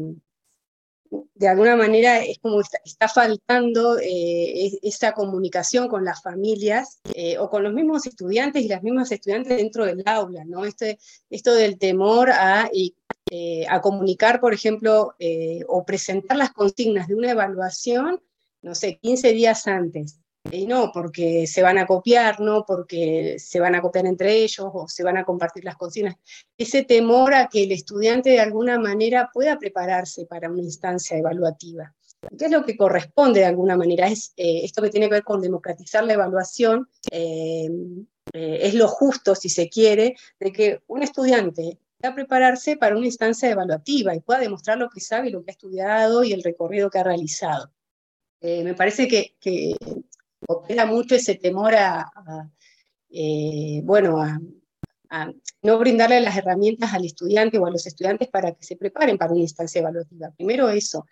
[1.35, 7.51] de alguna manera es como está, faltando eh, esa comunicación con las familias eh, o
[7.51, 10.65] con los mismos estudiantes y las mismas estudiantes dentro del aula, ¿no?
[10.65, 10.99] Este,
[11.29, 12.71] esto del temor a,
[13.31, 15.15] eh, a comunicar, por ejemplo,
[15.69, 18.23] o presentar las consignas de una evaluación,
[18.63, 20.19] no sé, 15 días antes.
[20.51, 24.67] Y no porque se van a copiar, no porque se van a copiar entre ellos
[24.73, 26.17] o se van a compartir las consignas.
[26.59, 31.95] Ese temor a que el estudiante de alguna manera pueda prepararse para una instancia evaluativa.
[32.39, 34.07] ¿Qué es lo que corresponde de alguna manera?
[34.07, 36.89] Es eh, esto que tiene que ver con democratizar la evaluación.
[37.11, 37.69] Eh,
[38.33, 43.07] eh, es lo justo, si se quiere, de que un estudiante pueda prepararse para una
[43.07, 46.43] instancia evaluativa y pueda demostrar lo que sabe y lo que ha estudiado y el
[46.43, 47.73] recorrido que ha realizado.
[48.41, 49.77] me parece que, que,
[50.53, 52.11] opera mucho ese temor a,
[53.11, 54.41] eh, bueno, a,
[55.63, 59.33] no brindarle las herramientas al estudiante o a los estudiantes para que se preparen para
[59.33, 60.31] una instancia evaluativa.
[60.31, 61.07] Primero eso.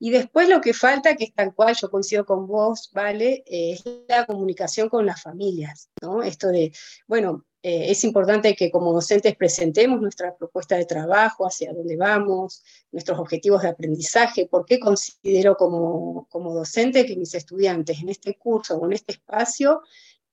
[0.00, 3.44] Y después lo que falta, que es tal cual, yo coincido con vos, ¿vale?
[3.46, 6.22] es la comunicación con las familias, ¿no?
[6.22, 6.72] Esto de,
[7.06, 12.62] bueno, eh, es importante que como docentes presentemos nuestra propuesta de trabajo, hacia dónde vamos,
[12.92, 18.36] nuestros objetivos de aprendizaje, por qué considero como, como docente que mis estudiantes en este
[18.36, 19.80] curso o en este espacio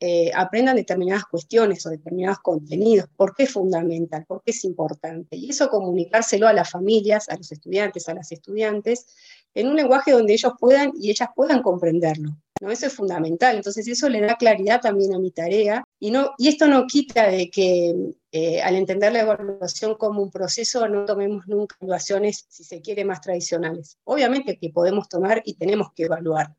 [0.03, 5.37] eh, aprendan determinadas cuestiones o determinados contenidos, por qué es fundamental, por qué es importante.
[5.37, 9.05] Y eso comunicárselo a las familias, a los estudiantes, a las estudiantes,
[9.53, 12.35] en un lenguaje donde ellos puedan y ellas puedan comprenderlo.
[12.61, 12.71] ¿no?
[12.71, 13.57] Eso es fundamental.
[13.57, 15.83] Entonces eso le da claridad también a mi tarea.
[15.99, 17.93] Y, no, y esto no quita de que
[18.31, 23.05] eh, al entender la evaluación como un proceso no tomemos nunca evaluaciones, si se quiere,
[23.05, 23.99] más tradicionales.
[24.03, 26.55] Obviamente que podemos tomar y tenemos que evaluar.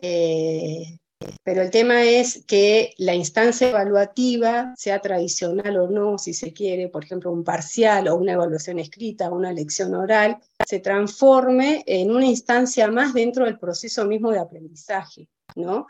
[0.00, 1.00] Eh,
[1.42, 6.88] pero el tema es que la instancia evaluativa, sea tradicional o no, si se quiere,
[6.88, 12.10] por ejemplo, un parcial o una evaluación escrita o una lección oral, se transforme en
[12.10, 15.86] una instancia más dentro del proceso mismo de aprendizaje, ¿no?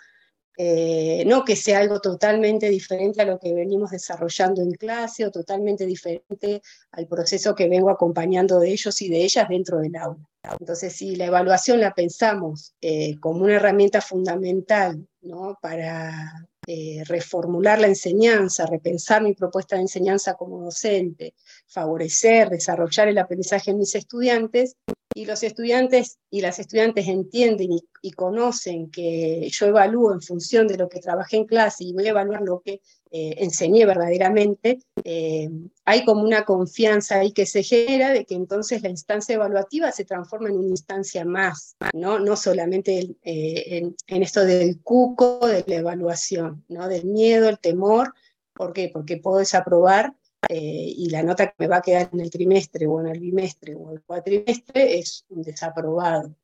[0.59, 5.31] Eh, no que sea algo totalmente diferente a lo que venimos desarrollando en clase o
[5.31, 10.29] totalmente diferente al proceso que vengo acompañando de ellos y de ellas dentro del aula.
[10.59, 15.57] Entonces, si la evaluación la pensamos eh, como una herramienta fundamental ¿no?
[15.63, 21.35] para eh, reformular la enseñanza, repensar mi propuesta de enseñanza como docente,
[21.67, 24.77] favorecer, desarrollar el aprendizaje en mis estudiantes,
[25.15, 30.79] y los estudiantes y las estudiantes entienden y, conocen que yo evalúo en función de
[30.79, 32.81] lo que trabajé en clase y voy a evaluar lo que
[33.15, 35.49] eh, enseñé verdaderamente, eh,
[35.85, 40.05] hay como una confianza ahí que se genera de que entonces la instancia evaluativa se
[40.05, 45.63] transforma en una instancia más, no, no solamente eh, en, en, esto del cuco, de
[45.67, 46.89] la evaluación, ¿no?
[46.89, 48.15] del miedo, el temor.
[48.55, 48.91] ¿Por qué?
[48.93, 50.15] Porque puedo desaprobar
[50.49, 53.21] eh, y la nota que me va a quedar en el trimestre o en el
[53.21, 56.35] bimestre o el cuatrimestre es un desaprobado.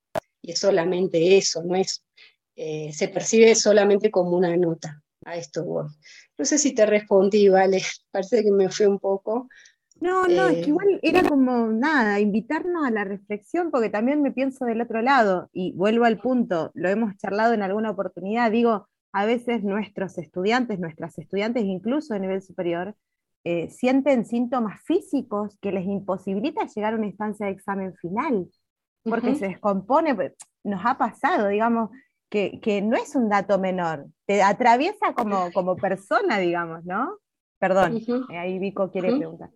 [0.40, 2.04] Y es solamente eso, no es,
[2.54, 5.02] eh, se percibe solamente como una nota.
[5.24, 5.86] A esto voy.
[6.38, 9.48] No sé si te respondí, vale, parece que me fui un poco.
[10.00, 14.22] No, no, es que eh, igual era como nada, invitarnos a la reflexión, porque también
[14.22, 18.50] me pienso del otro lado, y vuelvo al punto, lo hemos charlado en alguna oportunidad,
[18.52, 22.94] digo, a veces nuestros estudiantes, nuestras estudiantes incluso de nivel superior,
[23.44, 28.48] eh, sienten síntomas físicos que les imposibilita llegar a una instancia de examen final,
[29.02, 31.90] porque se descompone, pues, nos ha pasado, digamos,
[32.28, 37.18] que, no es un dato menor, te atraviesa como, como persona, digamos, ¿no?
[37.58, 39.50] Perdón, ahí Vico quiere preguntar.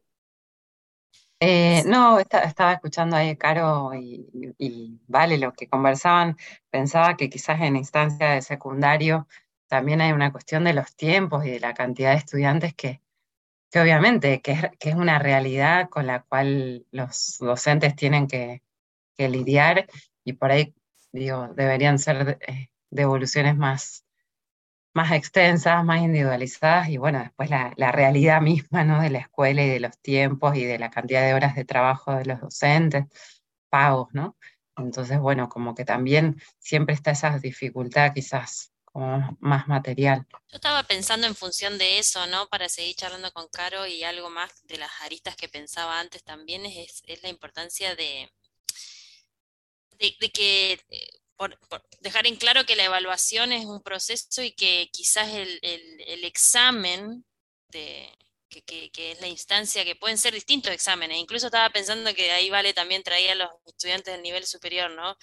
[1.45, 6.37] Eh, no, estaba escuchando ahí Caro y, vale lo que conversaban.
[6.71, 9.27] Pensaba que quizás en instancia de secundario
[9.67, 13.01] también hay una cuestión de los tiempos y de la cantidad de estudiantes que,
[13.73, 18.63] que obviamente que es, una realidad con la cual los docentes tienen que,
[19.19, 19.87] lidiar
[20.25, 20.75] y por ahí,
[21.12, 24.05] digo, deberían ser eh, devoluciones más,
[24.94, 29.01] más extensas, más individualizadas y bueno, después la, realidad misma ¿no?
[29.01, 32.14] de la escuela y de los tiempos y de la cantidad de horas de trabajo
[32.14, 33.05] de los docentes,
[33.68, 34.37] pagos, ¿no?
[34.77, 40.27] Entonces, bueno, como que también siempre está esa dificultad quizás como más material.
[40.48, 42.46] Yo estaba pensando en función de eso, ¿no?
[42.48, 46.66] Para seguir charlando con Caro y algo más de las aristas que pensaba antes también
[46.66, 48.31] es, es la importancia de,
[50.03, 51.09] de, que eh,
[52.01, 55.61] dejar en claro que la evaluación es un proceso y que quizás el,
[56.25, 57.25] examen,
[57.69, 58.09] de,
[58.49, 62.75] que, es la instancia, que pueden ser distintos exámenes, incluso estaba pensando que ahí vale
[62.75, 65.17] también traía a los estudiantes del nivel superior, ¿no?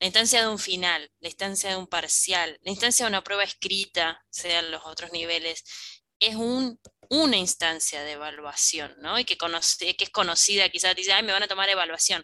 [0.00, 3.44] La instancia de un final, la instancia de un parcial, la instancia de una prueba
[3.44, 5.62] escrita, sean los otros niveles,
[6.18, 9.18] es un una instancia de evaluación, ¿no?
[9.18, 12.22] Y que, conoce, que es conocida, quizás dice, ay, me van a tomar evaluación.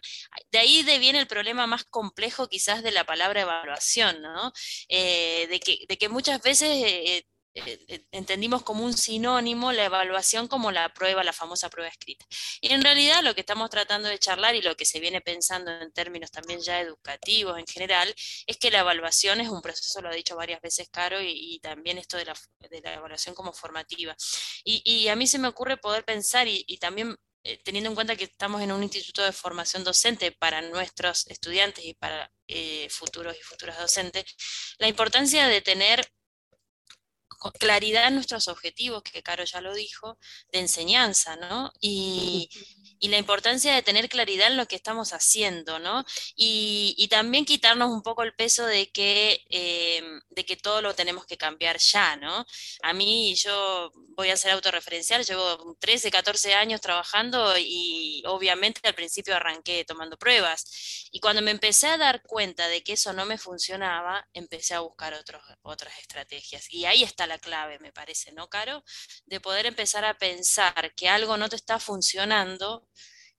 [0.51, 4.51] De ahí viene el problema más complejo quizás de la palabra evaluación, ¿no?
[4.89, 9.83] Eh, de, que, de, que, muchas veces eh, eh, eh, entendimos como un sinónimo la
[9.85, 12.25] evaluación como la prueba, la famosa prueba escrita.
[12.61, 15.69] Y en realidad lo que estamos tratando de charlar y lo que se viene pensando
[15.71, 18.13] en términos también ya educativos en general,
[18.47, 21.97] es que la evaluación es un proceso, lo ha dicho varias veces Caro, y, también
[21.97, 22.35] esto de la,
[22.93, 24.15] evaluación como formativa.
[24.63, 28.25] Y, a mí se me ocurre poder pensar y, también eh, teniendo en cuenta que
[28.25, 32.31] estamos en un instituto de formación docente para nuestros estudiantes y para
[32.89, 34.25] futuros y futuras docentes,
[34.77, 36.05] la importancia de tener
[37.59, 40.17] claridad en nuestros objetivos, que Caro ya lo dijo,
[40.51, 41.71] de enseñanza, ¿no?
[41.81, 42.49] Y,
[42.99, 46.05] y la importancia de tener claridad en lo que estamos haciendo, ¿no?
[46.35, 50.93] Y, y también quitarnos un poco el peso de que, eh, de que todo lo
[50.93, 52.45] tenemos que cambiar ya, ¿no?
[52.83, 58.93] A mí yo voy a ser autorreferencial, llevo 13, 14 años trabajando y obviamente al
[58.95, 61.07] principio arranqué tomando pruebas.
[61.11, 64.81] Y cuando me empecé a dar cuenta de que eso no me funcionaba, empecé a
[64.81, 66.71] buscar otros, otras estrategias.
[66.71, 68.83] Y ahí está la clave, me parece, ¿no, Caro?
[69.25, 72.87] De poder empezar a pensar que algo no te está funcionando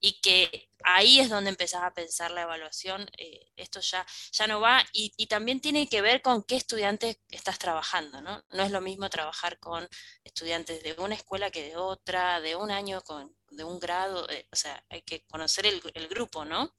[0.01, 4.61] y que ahí es donde empezás a pensar la evaluación, eh, esto ya, ya no
[4.61, 8.43] va, y, también tiene que ver con qué estudiantes estás trabajando, ¿no?
[8.51, 9.89] No es lo mismo trabajar con
[10.25, 14.49] estudiantes de una escuela que de otra, de un año con, de un grado, eh,
[14.51, 16.75] o sea, hay que conocer el, grupo, ¿no?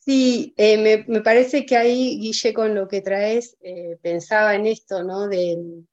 [0.00, 3.56] Sí, eh, me, me, parece que ahí, Guille, con lo que traes,
[4.02, 5.28] pensaba en esto, ¿no?
[5.28, 5.84] De,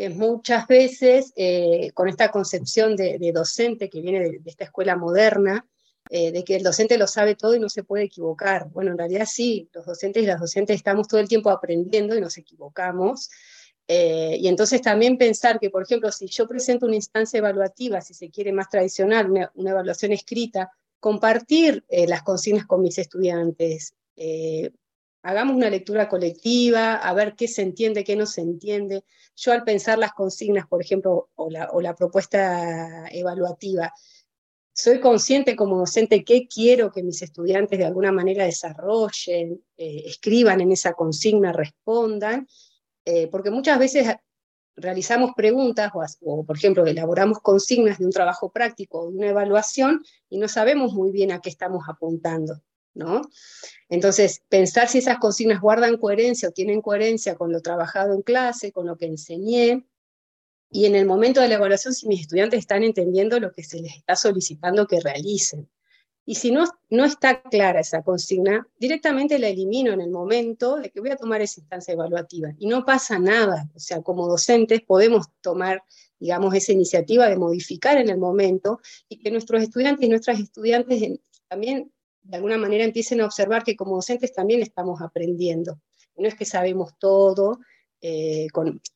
[0.00, 5.66] que muchas veces eh, con esta concepción de, docente que viene de, esta escuela moderna,
[6.08, 8.70] eh, de que el docente lo sabe todo y no se puede equivocar.
[8.70, 12.20] Bueno, en realidad sí, los docentes y las docentes estamos todo el tiempo aprendiendo y
[12.22, 13.28] nos equivocamos.
[13.86, 18.14] Eh, y entonces también pensar que, por ejemplo, si yo presento una instancia evaluativa, si
[18.14, 23.94] se quiere más tradicional, una evaluación escrita, compartir las consignas con mis estudiantes,
[25.22, 29.04] hagamos una lectura colectiva, a ver qué se entiende, qué no se entiende.
[29.36, 33.92] Yo al pensar las consignas, por ejemplo, o la, propuesta evaluativa,
[34.72, 40.60] soy consciente como docente qué quiero que mis estudiantes de alguna manera desarrollen, eh, escriban
[40.60, 42.46] en esa consigna, respondan,
[43.04, 44.06] eh, porque muchas veces
[44.80, 50.02] realizamos preguntas o, por ejemplo, elaboramos consignas de un trabajo práctico o de una evaluación
[50.28, 52.60] y no sabemos muy bien a qué estamos apuntando.
[52.94, 53.22] ¿no?
[53.88, 58.72] Entonces, pensar si esas consignas guardan coherencia o tienen coherencia con lo trabajado en clase,
[58.72, 59.86] con lo que enseñé,
[60.70, 63.80] y en el momento de la evaluación si mis estudiantes están entendiendo lo que se
[63.80, 65.68] les está solicitando que realicen.
[66.30, 70.88] Y si no, no está clara esa consigna, directamente la elimino en el momento de
[70.88, 72.50] que voy a tomar esa instancia evaluativa.
[72.56, 73.68] Y no pasa nada.
[73.74, 75.82] O sea, como docentes podemos tomar,
[76.20, 78.78] digamos, esa iniciativa de modificar en el momento
[79.08, 81.18] y que nuestros estudiantes y nuestras estudiantes
[81.48, 81.90] también
[82.22, 85.80] de alguna manera empiecen a observar que como docentes también estamos aprendiendo.
[86.16, 87.58] No es que sabemos todo
[88.00, 88.46] eh,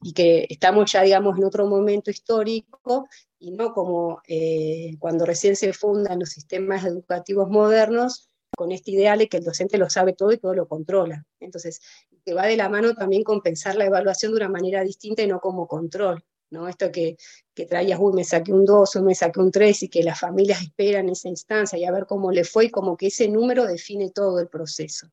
[0.03, 3.09] y que estamos ya, digamos, en otro momento histórico
[3.45, 9.18] y no como eh, cuando recién se fundan los sistemas educativos modernos, con este ideal
[9.18, 11.26] de que el docente lo sabe todo y todo lo controla.
[11.40, 11.80] Entonces,
[12.24, 15.26] que va de la mano también con pensar la evaluación de una manera distinta y
[15.26, 16.24] no como control.
[16.51, 16.68] ¿no?
[16.68, 17.16] Esto que,
[17.53, 20.20] que traías, uy, me saqué un 2, uy, me saqué un 3 y que las
[20.20, 23.66] familias esperan esa instancia y a ver cómo le fue y como que ese número
[23.66, 25.09] define todo el proceso.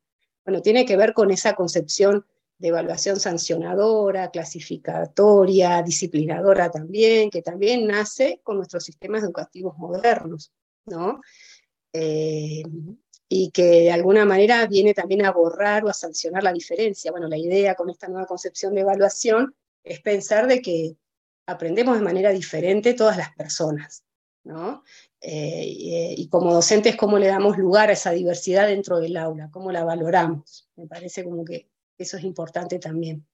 [0.45, 2.25] Bueno, tiene que ver con esa concepción
[2.61, 10.53] de evaluación sancionadora, clasificatoria, disciplinadora también, que también nace con nuestros sistemas educativos modernos,
[10.85, 11.21] ¿no?
[11.91, 12.61] Eh,
[13.27, 17.11] y que de alguna manera viene también a borrar o a sancionar la diferencia.
[17.11, 20.95] Bueno, la idea con esta nueva concepción de evaluación es pensar de que
[21.47, 24.03] aprendemos de manera diferente todas las personas,
[24.43, 24.83] ¿no?
[25.19, 29.71] Eh, y, como docentes, cómo le damos lugar a esa diversidad dentro del aula, cómo
[29.71, 30.69] la valoramos.
[30.75, 31.70] Me parece como que
[32.01, 33.25] eso es importante también.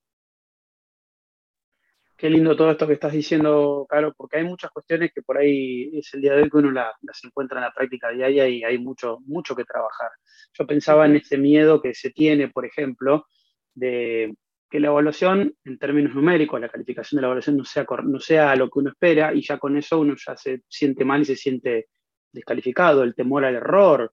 [2.18, 5.92] Qué lindo todo esto que estás diciendo, Caro, porque hay muchas cuestiones que por ahí
[5.94, 8.80] es el día de hoy que uno las, encuentra en la práctica diaria y hay
[8.80, 10.10] mucho, mucho que trabajar.
[10.54, 13.28] Yo pensaba en ese miedo que se tiene, por ejemplo,
[13.76, 14.36] de
[14.68, 18.56] que la evaluación en términos numéricos, la calificación de la evaluación no sea, no sea
[18.56, 21.36] lo que uno espera y ya con eso uno ya se siente mal y se
[21.36, 21.88] siente
[22.32, 24.12] descalificado, el temor al error.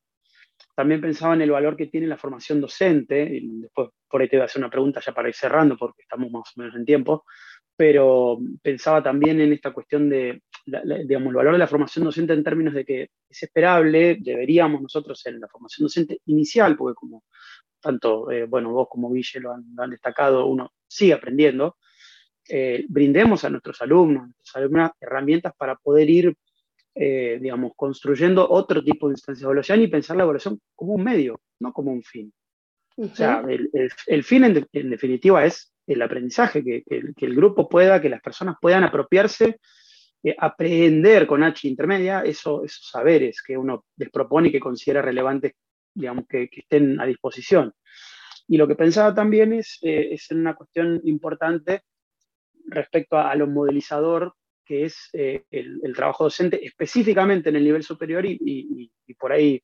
[0.75, 4.37] También pensaba en el valor que tiene la formación docente, y después por ahí te
[4.37, 6.85] voy a hacer una pregunta ya para ir cerrando porque estamos más o menos en
[6.85, 7.25] tiempo,
[7.77, 12.45] pero pensaba también en esta cuestión de, digamos, el valor de la formación docente en
[12.45, 17.25] términos de que es esperable, deberíamos nosotros en la formación docente inicial, porque como
[17.81, 21.77] tanto, eh, bueno, vos como Ville lo han, destacado, uno sigue aprendiendo,
[22.49, 26.35] eh, brindemos a nuestros alumnos, a nuestras alumnas, herramientas para poder ir,
[26.95, 31.05] eh, digamos, construyendo otro tipo de instancia de evaluación y pensar la evaluación como un
[31.05, 32.32] medio, no como un fin.
[32.97, 38.22] O sea, el, fin en definitiva es el aprendizaje, que, el grupo pueda, que las
[38.22, 39.59] personas puedan apropiarse,
[40.22, 45.03] eh, aprender con H intermedia eso, esos saberes que uno les propone y que considera
[45.03, 45.53] relevantes,
[45.92, 47.72] digamos, que, estén a disposición.
[48.47, 51.82] Y lo que pensaba también es, eh, es en una cuestión importante
[52.66, 54.34] respecto a, lo modelizador
[54.64, 59.62] que es eh, el, trabajo docente específicamente en el nivel superior y por ahí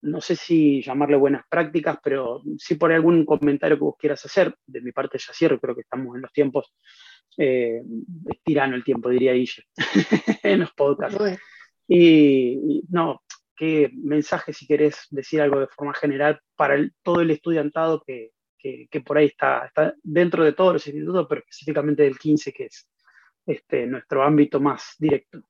[0.00, 4.54] no sé si llamarle buenas prácticas, pero sí por algún comentario que vos quieras hacer.
[4.66, 6.72] De mi parte ya cierro, creo que estamos en los tiempos,
[7.36, 7.82] eh,
[8.30, 9.64] es tirano el tiempo, diría Guille,
[10.42, 11.18] en los podcasts.
[11.88, 13.22] Y, no,
[13.56, 18.32] qué mensaje si querés decir algo de forma general para todo el estudiantado que,
[19.04, 22.88] por ahí está, está dentro de todos los institutos, pero específicamente del 15, que es
[23.48, 25.42] este, nuestro ámbito más directo.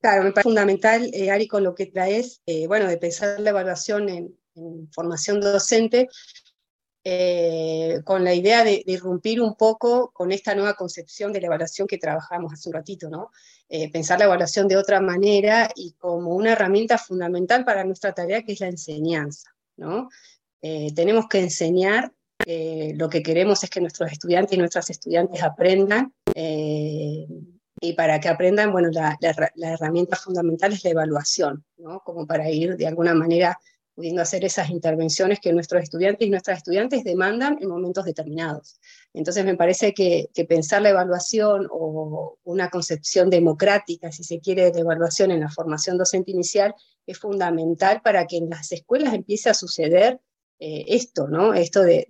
[0.00, 3.50] Claro, me parece fundamental, eh, Ari, con lo que traes, eh, bueno, de pensar la
[3.50, 4.38] evaluación en,
[4.92, 6.08] formación docente,
[7.04, 11.86] eh, con la idea de, irrumpir un poco con esta nueva concepción de la evaluación
[11.86, 13.30] que trabajamos hace un ratito, ¿no?
[13.92, 18.52] pensar la evaluación de otra manera y como una herramienta fundamental para nuestra tarea, que
[18.52, 20.08] es la enseñanza, ¿no?
[20.60, 22.12] tenemos que enseñar
[22.44, 26.12] lo que queremos es que nuestros estudiantes y nuestras estudiantes aprendan
[27.80, 29.18] y para que aprendan, bueno, la,
[29.56, 32.00] herramienta fundamental es la evaluación, ¿no?
[32.00, 33.58] Como para ir de alguna manera
[33.94, 38.78] pudiendo hacer esas intervenciones que nuestros estudiantes y nuestras estudiantes demandan en momentos determinados.
[39.14, 44.80] Entonces me parece que, pensar la evaluación o una concepción democrática, si se quiere, de
[44.80, 46.74] evaluación en la formación docente inicial
[47.06, 50.20] es fundamental para que en las escuelas empiece a suceder
[50.58, 51.52] eh, esto, ¿no?
[51.52, 52.06] Esto de,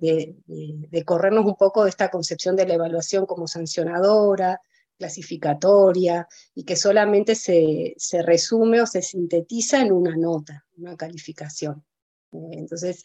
[0.46, 4.60] de, corrernos un poco de esta concepción de la evaluación como sancionadora,
[4.96, 7.94] clasificatoria y que solamente se,
[8.24, 11.84] resume o se sintetiza en una nota, una calificación.
[12.32, 13.02] Eh, entonces,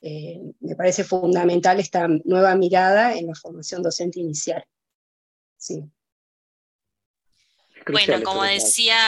[0.00, 4.64] eh, me parece fundamental esta nueva mirada en la formación docente inicial.
[5.56, 5.82] Sí.
[7.88, 8.98] Bueno, como decía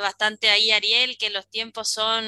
[0.00, 2.24] bastante ahí Ariel, que los tiempos son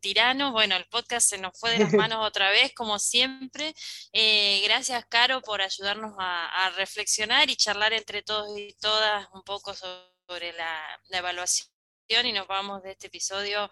[0.00, 3.74] tiranos, bueno, el podcast se nos fue de las manos otra vez, como siempre.
[4.12, 9.74] Eh, gracias, Caro, por ayudarnos a, reflexionar y charlar entre todos y todas un poco
[9.74, 11.77] sobre la evaluación
[12.10, 13.68] y nos vamos de este episodio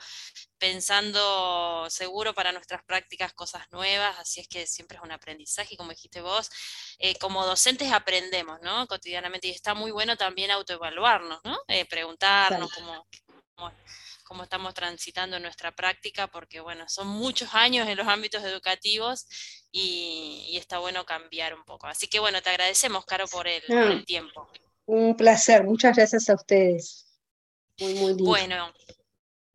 [0.59, 5.91] pensando seguro para nuestras prácticas cosas nuevas, así es que siempre es un aprendizaje, como
[5.91, 6.51] dijiste vos,
[6.99, 8.87] eh, como docentes aprendemos, ¿no?
[8.89, 11.59] Cotidianamente y está muy bueno también autoevaluarnos, ¿no?
[11.66, 13.07] Eh, preguntarnos cómo,
[14.22, 19.26] cómo, estamos transitando nuestra práctica, porque bueno, son muchos años en los ámbitos educativos
[19.72, 21.87] y, está bueno cambiar un poco.
[21.87, 24.47] Así que bueno, te agradecemos, Caro, por el, por el tiempo.
[24.84, 27.05] Un placer, muchas gracias a ustedes.
[27.80, 28.72] Muy, muy Bueno,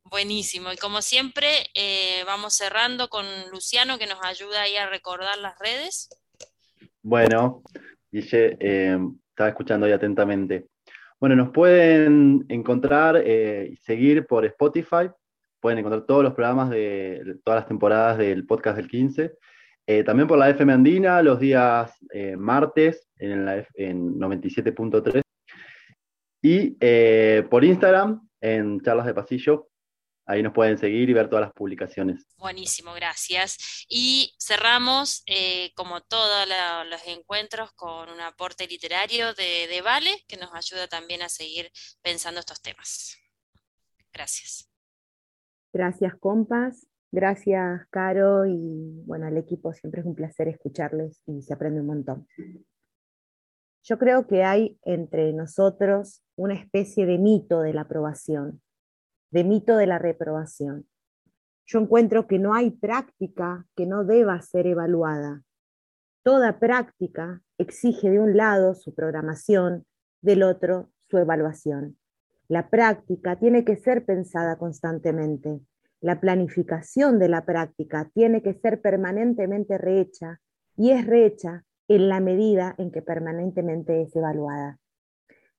[0.03, 0.72] buenísimo.
[0.72, 5.57] Y como siempre, eh, vamos cerrando con Luciano que nos ayuda ahí a recordar las
[5.59, 6.09] redes.
[7.01, 7.63] Bueno,
[8.11, 8.99] Guille, eh,
[9.30, 10.67] estaba escuchando ahí atentamente.
[11.19, 15.09] Bueno, nos pueden encontrar eh, y seguir por Spotify
[15.61, 19.38] pueden encontrar todos los programas de todas las temporadas del podcast del 15.
[19.88, 25.22] Eh, también por la FM Andina, los días eh, martes en, en 97.3.
[26.42, 29.72] Y eh, por Instagram, en Charlas de Pasillo,
[30.32, 32.26] Ahí nos pueden seguir y ver todas las publicaciones.
[32.38, 33.86] Buenísimo, gracias.
[33.89, 36.48] Y cerramos, eh, como todos
[36.89, 41.70] los encuentros, con un aporte literario de, de Vale, que nos ayuda también a seguir
[42.02, 43.18] pensando estos temas.
[44.14, 44.70] Gracias.
[45.74, 46.88] Gracias, compas.
[47.12, 51.88] Gracias, Caro, y bueno, al equipo siempre es un placer escucharles y se aprende un
[51.88, 52.26] montón.
[53.84, 58.62] Yo creo que hay entre nosotros una especie de mito de la aprobación
[59.32, 60.88] de mito de la reprobación.
[61.66, 65.42] Yo encuentro que no hay práctica que no deba ser evaluada.
[66.24, 69.86] Toda práctica exige de un lado su programación,
[70.22, 71.98] del otro su evaluación.
[72.48, 75.62] La práctica tiene que ser pensada constantemente.
[76.02, 80.42] La planificación de la práctica tiene que ser permanentemente rehecha
[80.76, 81.64] y es rehecha
[81.96, 84.80] en la medida en que permanentemente es evaluada.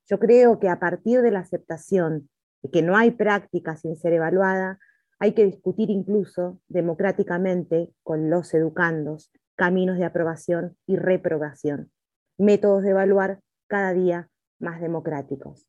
[0.06, 2.28] Yo creo que a partir de la aceptación
[2.72, 4.78] que no hay práctica sin ser evaluada,
[5.18, 11.92] hay que discutir incluso democráticamente con los educandos caminos de aprobación y reprobación,
[12.38, 14.28] métodos de evaluar cada día
[14.58, 15.66] más democráticos.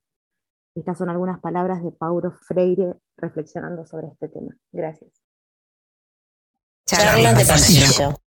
[0.75, 4.55] Estas son algunas palabras de Paulo Freire reflexionando sobre este tema.
[4.71, 5.11] Gracias.
[6.87, 8.22] Charlas de pasillo.